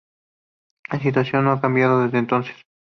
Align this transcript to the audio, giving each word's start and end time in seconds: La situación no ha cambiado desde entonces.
La 0.91 0.99
situación 0.99 1.45
no 1.45 1.51
ha 1.51 1.61
cambiado 1.61 2.01
desde 2.01 2.17
entonces. 2.17 2.55